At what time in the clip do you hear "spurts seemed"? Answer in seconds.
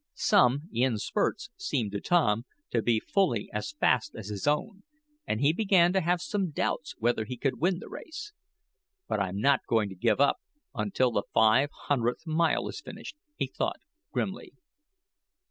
0.97-1.91